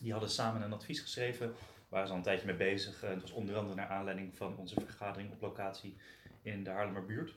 [0.00, 1.54] Die hadden samen een advies geschreven,
[1.88, 3.02] waar ze al een tijdje mee bezig.
[3.02, 5.96] Eh, het was onder andere naar aanleiding van onze vergadering op locatie
[6.42, 7.34] in de Haarlemmerbuurt.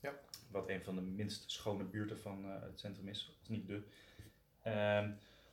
[0.00, 0.14] Ja.
[0.50, 3.82] Wat een van de minst schone buurten van eh, het centrum is, als niet de.
[4.62, 5.10] Ehm,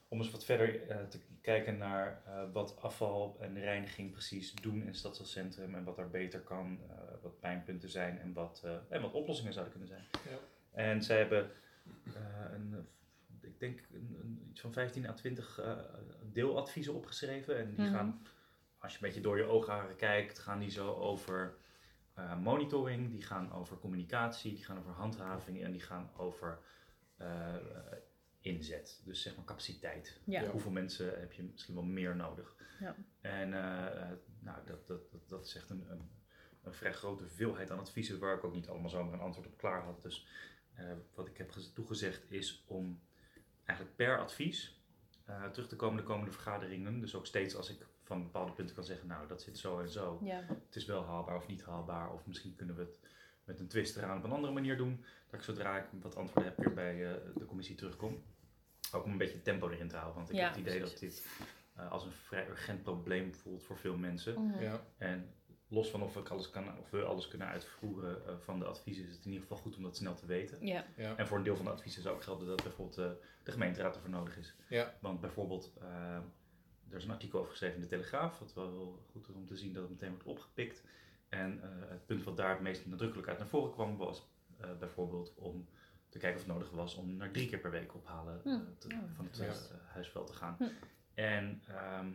[0.07, 2.21] om eens wat verder eh, te kijken naar
[2.53, 6.79] wat afval en reiniging precies doen in het stadscentrum en wat daar beter kan,
[7.21, 10.05] wat pijnpunten zijn en wat, en wat oplossingen zouden kunnen zijn.
[10.11, 10.37] Ja.
[10.71, 11.51] En zij hebben
[12.53, 12.87] een,
[13.45, 15.77] ik denk een, een- iets van 15 à 20 eh,
[16.31, 17.93] deeladviezen opgeschreven en die Mhm.
[17.93, 18.21] gaan,
[18.77, 21.55] als je een beetje door je oogharen kijkt, gaan die zo over
[22.13, 26.59] eh, monitoring, die gaan over communicatie, die gaan over handhaving en die gaan over
[27.17, 27.55] eh,
[28.41, 29.01] inzet.
[29.05, 30.19] Dus zeg maar capaciteit.
[30.25, 30.41] Ja.
[30.41, 30.49] Ja.
[30.49, 32.55] Hoeveel mensen heb je misschien wel meer nodig?
[32.79, 32.95] Ja.
[33.21, 33.49] En
[34.39, 36.09] nou, dat, dat, dat, dat is echt een, een,
[36.63, 39.57] een vrij grote veelheid aan adviezen waar ik ook niet allemaal zomaar een antwoord op
[39.57, 40.01] klaar had.
[40.01, 40.27] Dus
[40.73, 42.99] eh, wat ik heb gez- toegezegd is om
[43.65, 44.79] eigenlijk per advies
[45.25, 46.99] eh, terug te komen de komende vergaderingen.
[46.99, 49.89] Dus ook steeds als ik van bepaalde punten kan zeggen, nou dat zit zo en
[49.89, 52.11] zo Ja, het is wel haalbaar of niet haalbaar.
[52.13, 52.99] Of misschien kunnen we het
[53.43, 55.03] met een twist eraan op een andere manier doen.
[55.29, 58.23] Dat ik zodra ik wat antwoorden heb weer bij eh, de commissie terugkom.
[58.91, 60.15] Ook om een beetje tempo erin te houden.
[60.15, 60.99] Want ik Ja, heb het idee precies.
[60.99, 61.27] dat dit
[61.75, 64.47] eh, als een vrij urgent probleem voelt voor veel mensen.
[64.47, 64.63] Mhm.
[64.63, 64.81] Ja.
[64.97, 65.33] En
[65.67, 69.03] los van of, ik alles kan, of we alles kunnen uitvoeren eh, van de adviezen,
[69.07, 70.65] is het in ieder geval goed om dat snel te weten.
[70.65, 70.85] ja.
[70.95, 71.15] Ja.
[71.15, 73.09] En voor een deel van de adviezen zou ook gelden dat bijvoorbeeld eh,
[73.43, 74.55] de gemeenteraad ervoor nodig is.
[74.69, 74.93] Ja.
[74.99, 76.15] Want bijvoorbeeld, eh,
[76.89, 79.45] er is een artikel over geschreven in de Telegraaf, wat wel heel goed is om
[79.45, 80.83] te zien dat het meteen wordt opgepikt.
[81.29, 84.69] En eh, het punt wat daar het meest nadrukkelijk uit naar voren kwam, was eh,
[84.79, 85.67] bijvoorbeeld om
[86.09, 88.59] te kijken of het nodig was om naar drie keer per week ophalen Hm.
[88.77, 89.53] te- Oh, van het ja.
[89.85, 90.55] huisveld te gaan.
[90.57, 90.63] Hm.
[91.13, 92.07] En ehm,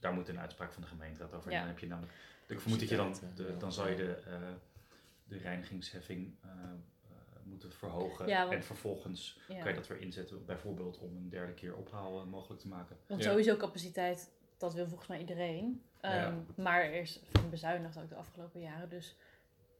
[0.00, 1.50] daar moet een uitspraak van de gemeenteraad over.
[1.52, 2.14] En dan heb je namelijk,
[2.50, 3.58] ik vermoed dat je dan, de, ja.
[3.58, 4.38] dan zou je de, eh,
[5.24, 8.26] de reinigingsheffing eh, eh, moeten verhogen.
[8.26, 9.58] Ja, want- En vervolgens Ja.
[9.60, 12.96] kan je dat weer inzetten, bijvoorbeeld om een derde keer ophaal eh, mogelijk te maken.
[13.06, 13.28] Want Ja.
[13.30, 15.82] sowieso capaciteit, dat wil volgens mij iedereen.
[16.00, 18.88] Ehm, Maar er is veel bezuinigd ook de afgelopen jaren.
[18.88, 19.16] Dus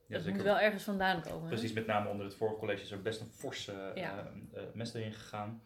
[0.07, 1.49] Ja, het moet wel ergens vandaan komen.
[1.49, 4.19] Precies, met name onder het vorige college is er best een forse Ja.
[4.53, 5.63] eh, eh, mes erin gegaan.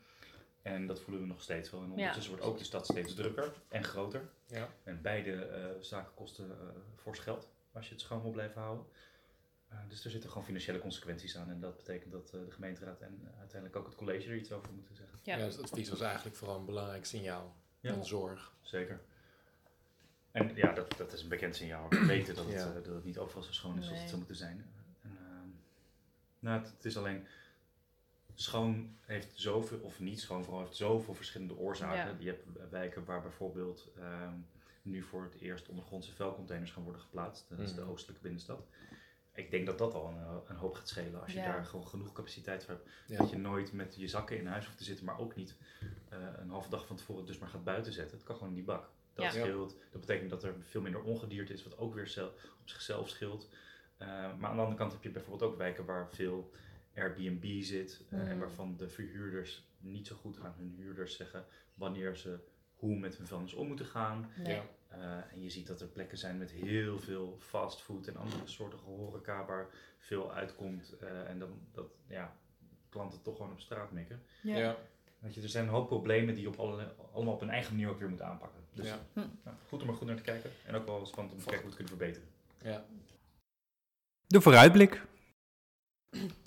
[0.64, 1.80] En dat voelen we nog steeds wel.
[1.80, 1.92] En Ja.
[1.92, 4.28] ondertussen wordt ook de stad steeds drukker en groter.
[4.46, 4.68] Ja.
[4.84, 8.86] En beide eh, zaken kosten eh fors geld als je het schoon wil blijven houden.
[9.68, 11.50] Eh, dus er zitten gewoon financiële consequenties aan.
[11.50, 14.72] En dat betekent dat eh, de gemeenteraad en uiteindelijk ook het college er iets over
[14.72, 15.18] moeten zeggen.
[15.22, 15.36] Ja.
[15.36, 17.92] Ja, dus het advies was eigenlijk vooral een belangrijk signaal Ja.
[17.92, 18.52] van zorg.
[18.60, 19.00] Zeker.
[20.32, 21.88] En ja, dat, dat is een bekend signaal.
[21.88, 22.72] We weten dat het, Ja.
[22.72, 23.98] dat het niet overal zo schoon is zoals Nee.
[24.00, 24.66] het zou moeten zijn.
[25.02, 25.48] En, ehm,
[26.38, 27.26] nou, het, het is alleen...
[28.34, 31.96] Schoon heeft zoveel, of niet schoon vooral, heeft zoveel verschillende oorzaken.
[32.10, 32.14] Ja.
[32.18, 34.32] Je hebt wijken waar bijvoorbeeld ehm,
[34.82, 37.46] nu voor het eerst ondergrondse vuilcontainers gaan worden geplaatst.
[37.48, 37.90] Dat is de Mhm.
[37.90, 38.66] oostelijke binnenstad.
[39.34, 41.52] Ik denk dat dat al een, eh, een hoop gaat schelen als je Ja.
[41.52, 42.88] daar gewoon genoeg capaciteit voor hebt.
[43.06, 43.16] Ja.
[43.18, 45.54] Dat je nooit met je zakken in huis hoeft te zitten, maar ook niet
[46.08, 48.16] eh, een halve dag van tevoren dus maar gaat buiten zetten.
[48.16, 48.88] Het kan gewoon in die bak.
[49.14, 49.30] Dat Ja.
[49.30, 49.76] scheelt.
[49.90, 52.26] Dat betekent dat er veel minder ongedierte is, wat ook weer zel-
[52.60, 53.48] op zichzelf scheelt.
[53.96, 56.50] Eh, maar aan de andere kant heb je bijvoorbeeld ook wijken waar veel
[56.96, 58.38] Airbnb zit eh, en Mhm.
[58.38, 62.38] waarvan de verhuurders niet zo goed aan hun huurders zeggen wanneer ze
[62.74, 64.30] hoe met hun vuilnis om moeten gaan.
[64.36, 64.54] Nee.
[64.56, 64.64] Ja.
[64.88, 68.78] Eh, en je ziet dat er plekken zijn met heel veel fastfood en andere soorten
[68.78, 69.66] horeca waar
[69.98, 70.92] veel uitkomt.
[70.98, 72.36] eh, en dan dat ja,
[72.88, 74.22] klanten toch gewoon op straat mikken.
[74.42, 74.56] Ja.
[74.56, 74.76] Ja.
[75.28, 77.90] Je, er zijn een hoop problemen die je op alle, allemaal op hun eigen manier
[77.90, 78.60] ook weer moeten aanpakken.
[78.72, 79.06] Dus Ja.
[79.12, 79.20] Hm.
[79.44, 80.50] nou, goed om er goed naar te kijken.
[80.66, 82.28] En ook wel spannend om te kijken hoe we het kunnen verbeteren.
[82.62, 82.84] Ja.
[84.26, 85.02] De vooruitblik.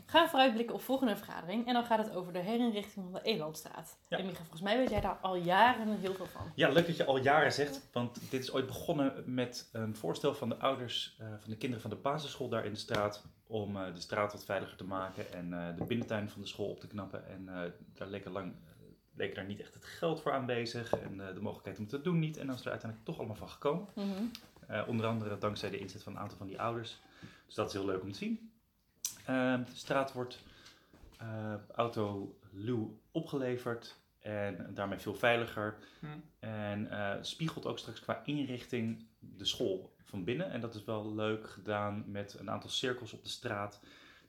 [0.10, 1.68] Gaan we vooruitblikken op volgende vergadering.
[1.68, 3.98] En dan gaat het over de herinrichting van de Elandstraat.
[4.08, 4.18] Ja.
[4.18, 6.52] En Micha, volgens mij weet jij daar al jaren heel veel van.
[6.56, 10.34] Ja, leuk dat je al jaren zegt, want dit is ooit begonnen met een voorstel
[10.34, 13.26] van de ouders eh, van de kinderen van de basisschool daar in de straat.
[13.48, 16.70] Om eh, de straat wat veiliger te maken en eh, de binnentuin van de school
[16.70, 17.28] op te knappen.
[17.28, 18.54] En daar leken lang
[19.18, 22.02] leken daar niet echt het geld voor aanwezig en eh, de mogelijkheid om het te
[22.02, 22.38] doen niet.
[22.38, 23.88] En dan is er uiteindelijk toch allemaal van gekomen.
[23.96, 24.24] Mhm.
[24.88, 26.98] Onder andere dankzij de inzet van een aantal van die ouders.
[27.46, 28.52] Dus dat is heel leuk om te zien.
[29.28, 30.40] Eh, de straat wordt
[31.18, 35.78] eh auto Luw opgeleverd en daarmee veel veiliger.
[36.00, 36.06] Hm.
[36.40, 40.52] En eh, spiegelt ook straks qua inrichting de school van binnen.
[40.52, 43.80] En dat is wel leuk gedaan met een aantal cirkels op de straat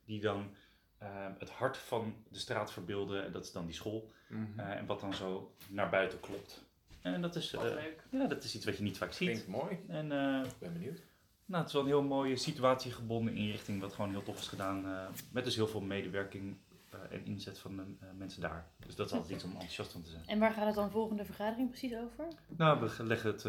[0.05, 0.55] die dan
[0.99, 3.25] eh, het hart van de straat verbeelden.
[3.25, 4.13] En dat is dan die school.
[4.29, 4.61] Mhm.
[4.61, 6.67] Eh, en wat dan zo naar buiten klopt.
[7.03, 8.05] En dat is, leuk.
[8.11, 9.29] ja, dat is iets wat je niet vaak ziet.
[9.29, 9.79] Klinkt mooi.
[9.89, 10.13] En
[10.45, 11.03] Ik ben benieuwd.
[11.49, 14.87] Nou, het is wel een heel mooie situatiegebonden inrichting, wat gewoon heel tof is gedaan.
[14.87, 16.57] eh, met dus heel veel medewerking
[16.91, 18.71] eh, en inzet van de eh, mensen daar.
[18.87, 20.27] Dus dat is altijd iets om enthousiast van te zijn.
[20.27, 22.29] En waar gaat het dan volgende vergadering precies over?
[22.47, 23.45] Nou, we leggen het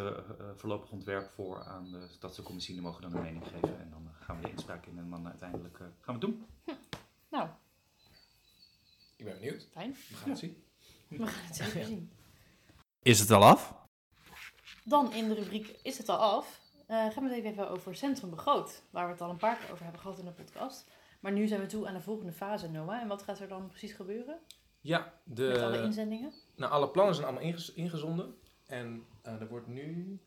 [0.56, 2.74] voorlopig ontwerp voor aan de stadscommissie.
[2.74, 5.28] Die mogen dan een mening geven en dan gaan we de inspraak in en dan
[5.28, 6.46] uiteindelijk eh, gaan we het doen.
[7.30, 7.50] Nou,
[9.16, 9.68] Ik ben benieuwd.
[9.72, 9.92] fijn.
[10.10, 10.64] We gaan het zien.
[11.08, 12.12] We gaan het zeker zien.
[13.02, 13.74] Is het al af?
[14.84, 16.62] Dan in de rubriek Is het al af?
[16.90, 18.84] Eh, gaan we het even over Centrum Begroot.
[18.90, 20.90] Waar we het al een paar keer over hebben gehad in de podcast.
[21.20, 23.02] Maar nu zijn we toe aan de volgende fase, Noah.
[23.02, 24.40] En wat gaat er dan precies gebeuren
[24.82, 26.34] Ja, de, met alle inzendingen?
[26.56, 28.36] Nou, alle plannen zijn allemaal ingez- ingezonden.
[28.66, 30.20] En eh, er wordt nu,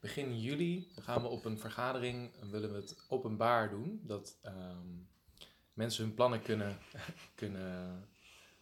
[0.00, 4.00] begin juli, gaan we op een vergadering, eh, willen we het openbaar doen.
[4.02, 4.88] Dat ehm,
[5.72, 6.78] mensen hun plannen kunnen,
[7.34, 8.08] kunnen,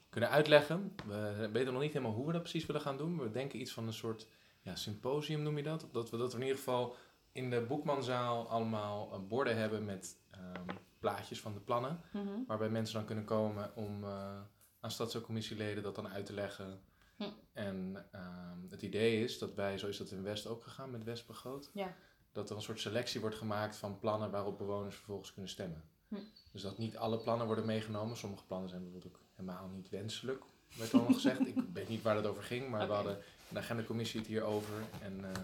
[0.09, 0.95] kunnen uitleggen.
[1.07, 3.19] We weten nog niet helemaal hoe we dat precies willen gaan doen.
[3.19, 4.27] We denken iets van een soort
[4.61, 5.89] ja, symposium noem je dat.
[5.93, 6.97] Dat we dat in ieder geval
[7.39, 12.01] in de boekmanzaal allemaal eh, borden hebben met ehm, plaatjes van de plannen.
[12.13, 12.45] Mhm.
[12.47, 14.41] Waarbij mensen dan kunnen komen om eh
[14.81, 16.81] aan stadscommissieleden dat dan uit te leggen.
[17.17, 17.25] Hm.
[17.53, 21.05] En ehm, het idee is dat wij, zo is dat in West ook gegaan met
[21.05, 21.95] West Begroot, Ja.
[22.33, 25.83] dat er een soort selectie wordt gemaakt van plannen waarop bewoners vervolgens kunnen stemmen.
[26.09, 26.15] Hm.
[26.53, 28.17] Dus dat niet alle plannen worden meegenomen.
[28.17, 30.43] Sommige plannen zijn bijvoorbeeld ook helemaal niet wenselijk,
[30.77, 31.47] werd allemaal gezegd.
[31.47, 33.17] Ik weet niet waar dat over ging, maar we hadden
[33.49, 34.75] in de agendacommissie het hier over.
[35.03, 35.43] En eh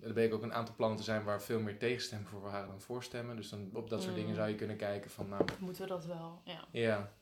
[0.00, 2.80] er bleek ook een aantal plannen te zijn waar veel meer tegenstemmen voor waren dan
[2.80, 3.36] voorstemmen.
[3.36, 4.20] Dus dan op dat soort Mm.
[4.20, 6.40] dingen zou je kunnen kijken van, nou, Moeten we dat wel?
[6.44, 6.64] Ja.
[6.72, 7.12] ja.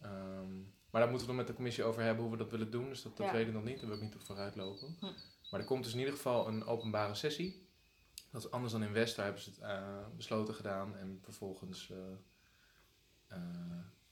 [0.00, 0.56] Ehm,
[0.90, 2.88] maar daar moeten we het met de commissie over hebben hoe we dat willen doen.
[2.88, 3.32] Dus dat, dat Ja.
[3.32, 3.76] weet ik nog niet.
[3.80, 4.96] Daar wil ik niet op vooruit lopen.
[5.00, 5.06] Hm.
[5.50, 7.68] Maar er komt dus in ieder geval een openbare sessie.
[8.30, 9.16] Dat is anders dan in West.
[9.16, 10.96] Daar hebben ze het eh, besloten gedaan.
[10.96, 11.98] En vervolgens eh,
[13.26, 13.38] eh,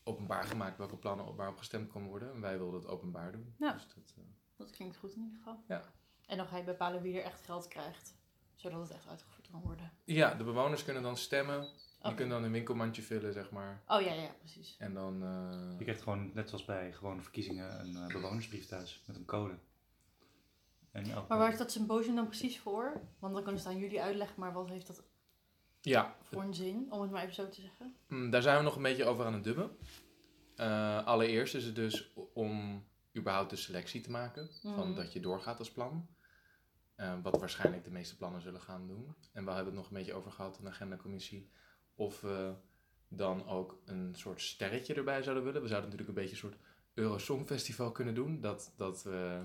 [0.03, 2.33] openbaar gemaakt welke plannen op, waarop gestemd kon worden.
[2.33, 3.55] En wij wilden het openbaar doen.
[3.59, 4.15] Dus dat,
[4.57, 5.65] Dat klinkt goed in ieder geval.
[5.69, 5.83] Ja.
[6.31, 8.19] En dan ga je bepalen wie er echt geld krijgt.
[8.57, 9.93] Zodat het echt uitgevoerd kan worden.
[10.05, 11.61] ja, de bewoners kunnen dan stemmen.
[11.61, 12.15] Die Oké.
[12.15, 13.83] kunnen dan een winkelmandje vullen, zeg maar.
[13.87, 14.77] Oh ja, ja, precies.
[14.79, 15.23] En dan...
[15.23, 19.25] eh, Je krijgt gewoon, net zoals bij gewone verkiezingen, een eh, bewonersbrief thuis met een
[19.25, 19.59] code.
[20.93, 23.01] En elke- Maar waar is dat symposium dan precies voor?
[23.19, 25.03] Want dan kunnen ze aan jullie uitleggen, maar wat heeft dat
[25.81, 26.87] ja, voor een zin?
[26.93, 27.95] Om het maar even zo te zeggen.
[28.09, 29.71] Mm, daar zijn we nog een beetje over aan het dubben.
[30.57, 32.85] Eh, allereerst is het dus om
[33.17, 34.95] überhaupt de selectie te maken van Mhm.
[34.95, 36.09] dat je doorgaat als plan.
[37.01, 39.15] Eh, wat waarschijnlijk de meeste plannen zullen gaan doen.
[39.33, 41.51] En we hebben het nog een beetje over gehad in de agendacommissie.
[41.95, 42.53] Of we
[43.09, 45.63] dan ook een soort sterretje erbij zouden willen.
[45.63, 46.61] We zouden natuurlijk een beetje een soort
[46.95, 48.41] Eurosong Festival kunnen doen.
[48.41, 49.41] Dat, dat, we,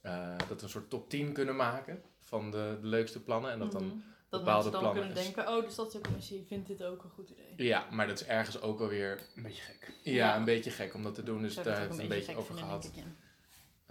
[0.00, 3.50] eh, dat we een soort top 10 kunnen maken van de, de leukste plannen.
[3.50, 3.96] En dat dan Mhm.
[4.28, 7.10] Dat bepaalde mensen dan plannen kunnen is- denken, oh, de stadscommissie vindt dit ook een
[7.10, 7.54] goed idee.
[7.56, 9.92] Ja, maar dat is ergens ook alweer Een beetje gek.
[10.02, 10.36] ja, Ja.
[10.36, 11.42] een beetje gek om dat te doen.
[11.42, 12.82] Dus daar hebben we het een beetje over gehad.
[12.82, 13.10] denk ik, ja.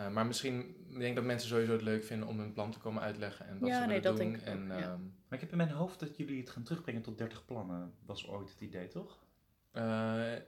[0.02, 0.60] Uh, maar misschien,
[0.90, 3.60] ik denk dat mensen sowieso het leuk vinden om hun plan te komen uitleggen en
[3.60, 4.32] wat Ja, ze nee, willen dat doen.
[4.32, 4.74] denk ik ook, en, ja.
[4.92, 7.94] ehm, Maar ik heb in mijn hoofd dat jullie het gaan terugbrengen tot 30 plannen.
[8.06, 9.24] Was ooit het idee, toch?
[9.72, 9.84] eh,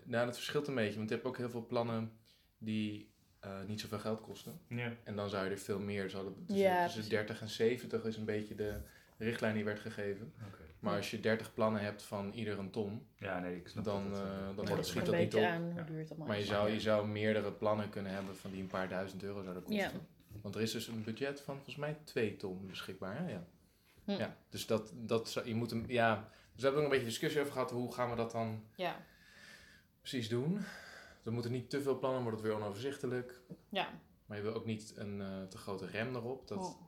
[0.03, 2.11] nou, dat verschilt een beetje, want je hebt ook heel veel plannen
[2.57, 4.59] die eh, niet zoveel geld kosten.
[4.67, 4.93] Ja.
[5.03, 7.09] En dan zou je er veel meer, zouden tussen, Ja, tussen precies.
[7.17, 8.81] 30 en 70 is een beetje de
[9.17, 10.33] richtlijn die werd gegeven.
[10.47, 10.62] Oké.
[10.83, 10.97] Maar Ja.
[10.97, 14.17] als je 30 plannen hebt van ieder een ton, Ja, nee, ik snap Dan, dat.
[14.19, 15.41] het, eh, eh, dan wordt Ja, het het schiet dat niet op.
[15.41, 15.61] Ja.
[15.95, 19.23] het maar je zou, je zou meerdere plannen kunnen hebben van die een paar duizend
[19.23, 19.81] euro zouden kosten.
[19.91, 19.91] Ja.
[20.41, 23.17] Want er is dus een budget van volgens mij 2 ton beschikbaar.
[23.17, 23.31] Hè?
[23.31, 23.43] Ja.
[24.03, 24.11] Hm.
[24.11, 26.15] ja, dus dat, dat zou- je moet hem, ja.
[26.53, 27.71] Dus we hebben ook een beetje discussie over gehad.
[27.71, 28.95] Hoe gaan we dat dan Ja,
[29.99, 30.59] precies doen?
[31.23, 33.41] Er moeten niet te veel plannen, wordt het weer onoverzichtelijk.
[33.69, 33.87] ja.
[34.25, 36.47] Maar je wil ook niet een eh, te grote rem erop.
[36.47, 36.81] Dat, Oh.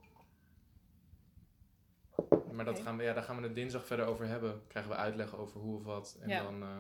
[2.55, 4.61] Maar dat gaan we, ja, daar gaan we het dinsdag verder over hebben.
[4.67, 6.17] Krijgen we uitleg over hoe of wat.
[6.21, 6.43] En Ja.
[6.43, 6.77] dan eh,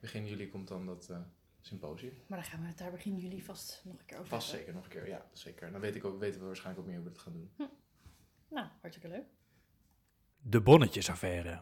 [0.00, 1.16] begin juli komt dan dat eh,
[1.60, 2.12] symposium.
[2.26, 4.66] Maar dan gaan we het daar begin juli vast nog een keer over Vast hebben.
[4.66, 5.66] zeker nog een keer, ja, zeker.
[5.66, 7.50] En dan weet ik ook, weten we waarschijnlijk ook meer hoe we het gaan doen.
[8.48, 9.24] Nou, hartstikke leuk.
[10.40, 11.60] De bonnetjesaffaire.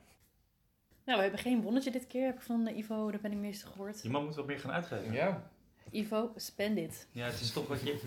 [1.04, 4.02] Nou, we hebben geen bonnetje dit keer, heb ik van eh, Ivo de penningmeester gehoord.
[4.02, 5.12] Die man moet wat meer gaan uitgeven.
[5.12, 5.50] Ja,
[5.90, 7.06] Ivo, spend it.
[7.10, 8.00] Ja, het is toch wat je...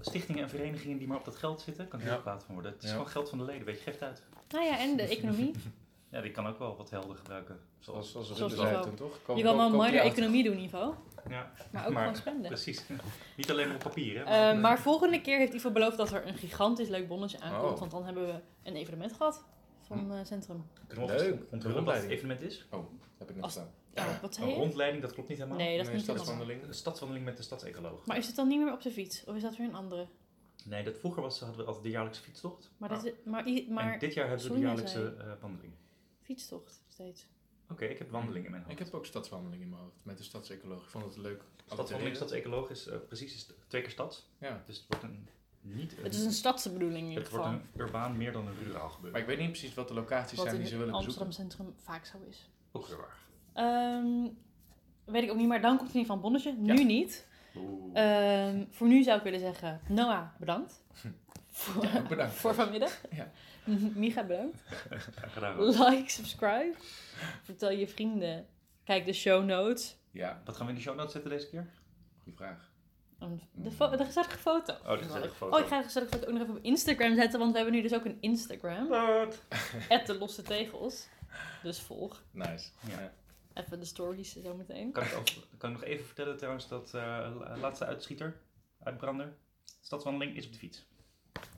[0.00, 2.12] Stichtingen en verenigingen die maar op dat geld zitten, kan er Ja.
[2.12, 2.72] heel kwaad van worden.
[2.72, 2.94] Het is Ja.
[2.94, 4.22] gewoon geld van de leden, weet je, geeft uit.
[4.48, 5.50] Nou ja, en de economie.
[6.10, 7.58] Ja, die kan ook wel wat helder gebruiken.
[7.78, 8.88] zoals, Zoals, zoals Zoals Rutte zei Ivo.
[8.88, 8.94] toen,
[9.26, 9.36] toch?
[9.36, 10.96] Je kan wel een koop minor die economie doen, Ivo.
[11.28, 12.50] ja, Maar ook Maar- gewoon spenden.
[12.50, 12.82] precies.
[13.36, 14.50] Niet alleen op papier, hè.
[14.52, 17.72] Eh, maar volgende keer heeft Ivo beloofd dat er een gigantisch leuk bonnetje aankomt.
[17.72, 17.78] Oh.
[17.78, 19.44] Want dan hebben we een evenement gehad
[19.80, 20.64] van eh, Centrum.
[20.86, 22.12] Kunnen we onthullen wat het Rondleiding.
[22.12, 22.66] evenement is?
[22.70, 22.84] Oh,
[23.18, 23.68] heb ik nog staan.
[23.94, 25.58] Ja, wat zei Een rondleiding, dat klopt niet helemaal.
[25.58, 26.62] Nee, dat is Nee, niet stadswandeling.
[26.62, 28.06] Een stadswandeling met de stadsecoloog.
[28.06, 29.24] Maar is het dan niet meer op de fiets?
[29.24, 30.06] Of is dat weer een andere?
[30.64, 32.70] Nee, dat vroeger was, hadden we altijd de jaarlijkse fietstocht.
[32.76, 35.72] Maar, dat is, maar, i- maar en dit jaar hebben we de jaarlijkse eh, wandeling.
[36.20, 37.26] fietstocht steeds.
[37.70, 38.78] Oké, ik heb wandeling in mijn hoofd.
[38.80, 40.82] Ik heb ook stadswandeling in mijn hoofd met de stadsecoloog.
[40.84, 41.42] Ik vond het leuk.
[41.66, 44.26] Stadswandeling, stadsecoloog is eh, precies is twee keer stad.
[44.38, 45.28] Ja, Dus het wordt een,
[45.60, 47.60] niet een, Het is een stadse bedoeling in ieder het wordt geval.
[47.74, 49.12] een urbaan meer dan een ruraal gebeuren.
[49.12, 51.26] maar ik weet niet precies wat de locaties Wat zijn die in ze willen Amsterdam
[51.26, 51.56] bezoeken.
[51.56, 52.50] Centrum vaak zo is.
[52.72, 53.18] Ook weer waar.
[53.52, 54.28] Ehm,
[55.04, 56.74] weet ik ook niet, maar dan komt er in ieder geval een bonnetje.
[56.74, 57.26] Nu niet.
[57.92, 60.82] Ehm, voor nu zou ik willen zeggen, Noah, bedankt.
[61.50, 62.34] voor, Ja, bedankt.
[62.34, 63.00] voor vanmiddag.
[63.10, 63.30] Ja.
[63.94, 64.58] Micha, bedankt.
[65.58, 66.74] Like, subscribe.
[67.42, 68.46] Vertel je vrienden.
[68.84, 69.96] Kijk de show notes.
[70.10, 71.66] Ja, Wat gaan we in de show notes zetten deze keer?
[72.22, 72.72] goede vraag.
[73.54, 74.74] De, de gezellige foto.
[74.84, 75.56] Oh, de gezellige foto.
[75.56, 77.74] Oh, ik ga de gezellige foto ook nog even op Instagram zetten, want we hebben
[77.76, 78.88] nu dus ook een Instagram.
[78.88, 79.42] Wat?
[79.88, 81.08] At de losse tegels.
[81.62, 82.22] Dus volg.
[82.30, 82.70] Nice.
[82.88, 83.12] Ja.
[83.54, 84.92] Even de stories zo meteen.
[84.92, 85.24] Kan ik, ook,
[85.58, 87.00] kan ik nog even vertellen trouwens dat eh,
[87.38, 88.40] la- laatste uitschieter,
[88.82, 89.36] uitbrander,
[89.80, 90.84] stadswandeling is op de fiets.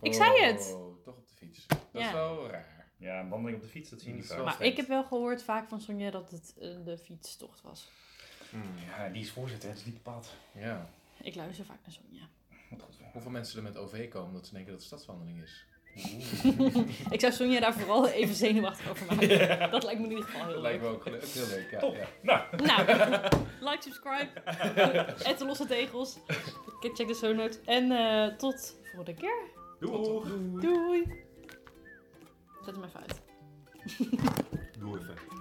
[0.00, 0.72] Ik zei het.
[0.74, 1.66] Oh, toch op de fiets.
[1.66, 2.06] Dat Ja.
[2.06, 2.90] is wel raar.
[2.98, 4.46] Ja, een wandeling op de fiets, dat zie je niet Dat vaak.
[4.58, 7.90] Maar ik heb wel gehoord vaak van Sonja dat het eh, de fietstocht was.
[8.50, 10.32] Hmm, Ja, die is voorzitter, het is niet bepaald.
[10.54, 10.88] Ja.
[11.22, 12.28] Ik luister vaak naar Sonja.
[12.70, 12.94] Wat goed.
[13.12, 15.66] Hoeveel mensen er met OV komen dat ze denken dat het stadswandeling is.
[17.10, 19.70] Ik zou Sonja daar vooral even zenuwachtig over maken.
[19.70, 20.90] Dat lijkt me in ieder geval heel Dat lijkt leuk.
[20.90, 21.68] me ook heel leuk.
[21.70, 21.94] Ja, Top.
[21.96, 22.06] ja.
[22.22, 22.86] Nou, Nou,
[23.70, 24.28] like, subscribe.
[25.30, 26.18] At de losse tegels.
[26.94, 27.58] Check de show notes.
[27.64, 29.42] En eh, tot volgende keer.
[29.80, 30.60] doei.
[30.60, 31.24] Doei.
[32.64, 33.20] Zet hem even uit.
[34.78, 35.35] Doe even.